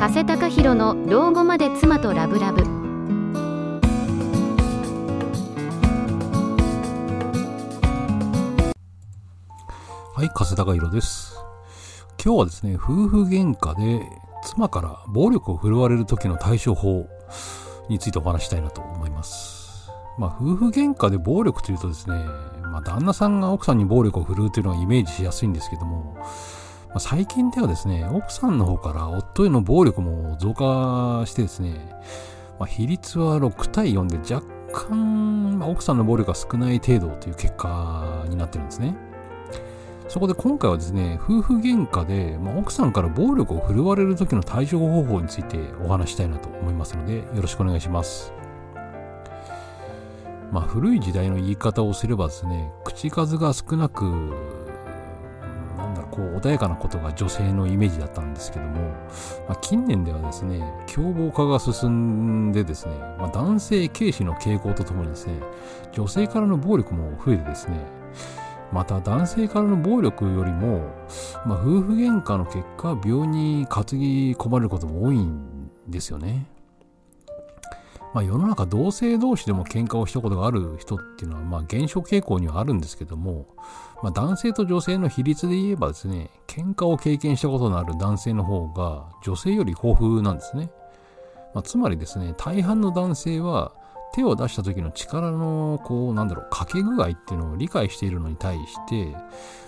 [0.00, 2.62] 加瀬隆弘の老後まで妻とラブラブ
[10.14, 11.34] はい、加瀬隆弘です。
[12.24, 14.06] 今日はですね、夫婦喧嘩で
[14.42, 17.06] 妻から暴力を振るわれる時の対処法
[17.90, 19.90] についてお話したいなと思います。
[20.16, 22.16] まあ、夫婦喧嘩で暴力というとですね、
[22.62, 26.16] まあ、旦那さんが奥さんに暴力を振るうというのはイメージしやすいんですけども、
[26.90, 31.74] まあ、最近ではですね、奥さんの方から夫への暴力も増加してですね、
[32.58, 38.96] まあ、比率は6対4で若干、まあ、奥さんの暴力が少ない程度という結果になってるんですね。
[40.08, 48.32] そこで今回はですね、夫婦喧嘩で、まあ、奥さんから暴力を振るわれる時の対処方法についてお話したいなと思いますので、よろしくお願いします。
[50.50, 54.32] まあ、古い時代の言い方をすればですね、口数が少なく、
[56.20, 58.80] こう、穏やかなことが女性のイメージだったんですけども、
[59.48, 65.34] まあ、近年ではですね、凶暴化が進んでですね、まあ、男性軽視の傾向とともにですね、
[65.92, 67.78] 女性からの暴力も増えてですね、
[68.70, 70.90] また男性からの暴力よりも、
[71.46, 76.46] まあ、夫婦喧嘩の結果病に担ぎ込まれることも多いんですよね。
[78.12, 83.46] まあ、世の中同性同士でも喧嘩をしたことがある人っていうのはまあ減少傾向にはあるんですけども、
[84.02, 90.70] まあ、男性と女性の比率で言えばですね喧嘩を経験したことのある男性の方が女性より豊富なんですね。
[91.54, 93.72] まあ、つまりですね大半の男性は
[94.12, 99.12] 手を出した時の力の、こう、なんだろう、かけ具合っていうのを理解しているのに対して、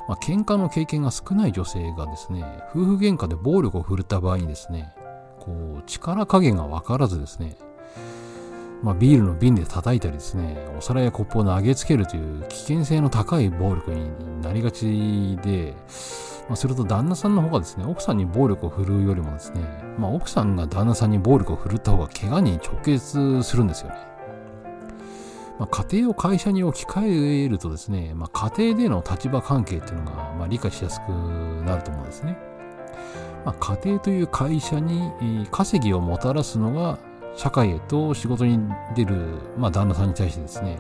[0.09, 4.93] まあ、喧嘩の経験が少ない女性がですね、夫婦喧嘩で暴力を振るった場合にですね、
[5.39, 7.57] こう、力加減がわからずですね、
[8.83, 15.75] まあ、ビールの瓶で叩いたりですね、お皿やコップを投げつけるという危険性の高い暴力になりがちで、
[16.49, 19.61] まあ、すると旦那さんの方がですね、奥さんに暴力を振るうよりもですね、
[19.99, 23.97] まあ、奥さんが旦那さんに暴力を振るった方が怪我に直結するんですよね。
[25.61, 31.11] まあ、家庭を会社に置き換えるとですね、まあ、家庭での立場関係っていうのが、まあ、理解しやすく
[31.65, 32.37] なると思うんですね。
[33.45, 35.13] まあ、家庭という会社に、
[35.53, 36.99] 稼ぎをもたらすのが
[37.35, 38.59] 社会へと仕事に
[38.95, 39.17] 出る、
[39.59, 40.79] まあ、旦那さんに対してですね、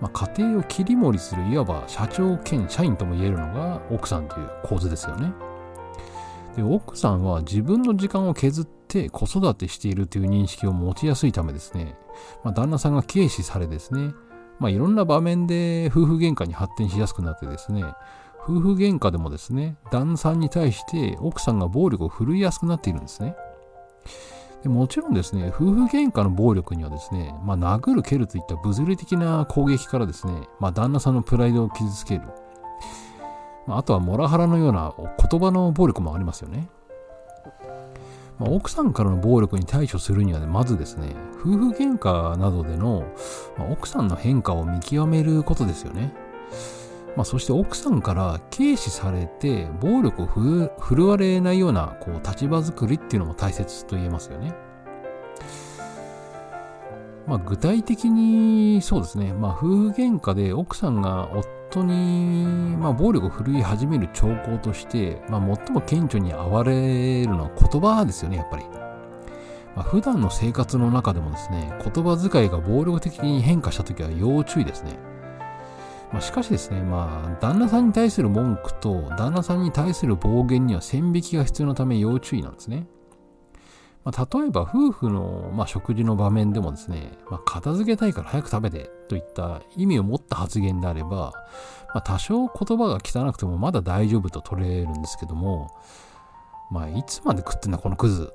[0.00, 5.32] まあ、家庭を切り盛りするいわば社長兼社員とも言えるのが奥さんという構図ですよね。
[6.56, 11.96] で奥さんは自分の時間を削って子育てしているという認識を持ちやすいためですね、
[12.42, 14.12] まあ、旦那さんが軽視されですね、
[14.58, 17.84] まあ、いろんな場面で夫婦喧嘩に発展しやすくなってですね、
[18.42, 23.36] 夫婦喧嘩でもですね、旦那さんに対して奥さんが暴力を振るいやすくなっているんですね。
[24.62, 32.22] でもちろんですね、夫婦喧嘩の暴力にはですね、まあ、殴る蹴るといった物理的な攻撃からですね、まあ、旦那さんのプライドを傷つける。
[33.66, 36.68] まあ、あとはモラハラのような言葉の暴力もありますよね。
[38.38, 43.04] まあ、奥さんからの暴力に対処するには、ね、まずですね、夫婦喧嘩などでの、
[43.56, 46.12] まあ、奥さんの変化を見極めることですよね。
[47.18, 54.54] まあ、そして奥さんから軽視されて暴力を振るわれないようなこう立場作りっていうのも大切と言えますよね。
[57.26, 68.64] まあ、具体的にそうですね、まあ、夫婦喧嘩で奥さんが夫に、まあ、暴力を振るい始める兆候として、まあ、最も顕著に現れるのは言葉ですよね、やっぱり。
[69.74, 75.07] まあ、普段の生活の中でもですね、言葉遣いが暴力的に変化したときは要注意ですね。
[76.12, 82.86] まあ、しかしですね、まあ、旦那さんに対する文句と旦那さんに対する暴言には線引きが必要なため要注意なんですね。
[84.04, 91.32] まあ、例えば夫婦の、まあ、食事の場面でもですね、まあ、片付けたいから早く食べてといった意味を持った発言であれば、
[91.88, 95.68] まあ、多少言葉が汚くてもまだ大丈夫と取れるんですけども、
[96.70, 98.32] まあ、いつまで食ってんだこのクズ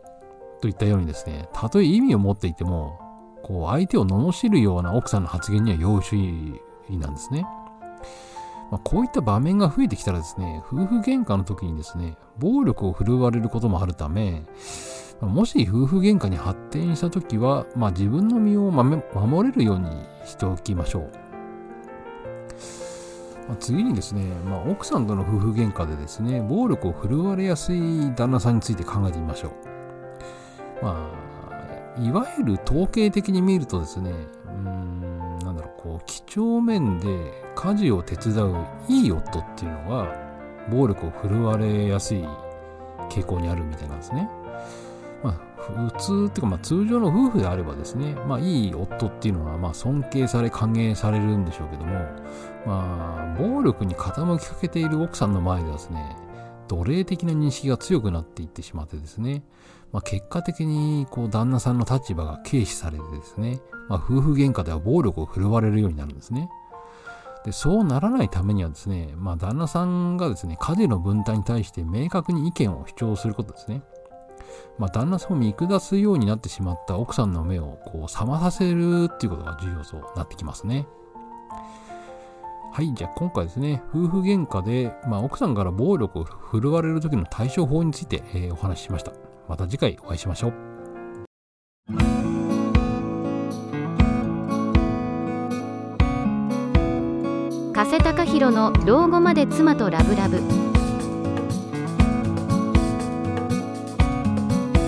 [0.61, 2.99] といったようにですね、たとえ意味を持っていても、
[3.43, 6.61] こう相手を罵るような奥さんの発言には要注意
[6.97, 7.45] なんですね。
[8.71, 14.43] まあ、こういった場面が増えてきたらですね、夫婦喧嘩の時にですね、暴力を振るわれることもあるため、
[15.21, 19.89] もし夫婦喧嘩に発展した時は、まあ、自分の身を守れるように
[20.25, 21.11] しておきましょう。
[23.47, 29.51] まあ、次にですね、まあ、奥さんとの夫婦喧嘩でですね、暴力を振るわれやすい旦那さんについて考えてみましょう。
[30.83, 31.09] ま
[31.97, 34.11] あ、いわゆる統計的に見るとですね、
[34.47, 40.13] うん、なんだろう、こう、几帳面で家事を手伝ういい夫っていうのが、
[40.69, 42.21] 暴力を振るわれやすい
[43.09, 44.29] 傾向にあるみたいなんですね。
[45.23, 51.93] まあ、普通っていうか、まあ、通常の夫婦であればですね、まあ、いい夫っていうのは、まあ、尊敬され、歓迎されるんでしょうけども、
[52.65, 56.17] まあ、暴力に傾きかけている奥さんの前ではですね、
[56.67, 59.41] 奴隷的な認識が強くなっていってしまってですね、
[59.93, 66.49] まあ、結果的にこう旦那さんの立場が軽視されてですね、まあ、夫婦喧嘩では暴力を振るわれるようになるんですね。
[67.45, 73.83] でそうならないためにはですね、まあ、旦那さんがですね、家事の分担に対して明確に意見を主張することですね。
[74.77, 80.87] まあ、旦那さんを見下すようになってしまった奥さんの目をこう覚まさせるっていうことが重要となってきますね。
[82.71, 89.11] はい、じゃあ今回ですね、夫婦喧嘩で、まあ、奥さんから暴力を振るわれる時の対処法について、えー、お話ししました。
[89.47, 92.22] また次回お会いしましょう。
[98.33, 100.72] 弘の老後まで妻とラブラブ。